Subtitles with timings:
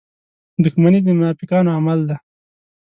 [0.63, 2.17] •دښمني د منافقانو عمل دی.